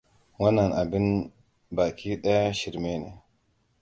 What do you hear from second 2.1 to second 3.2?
ɗaya shirme ne.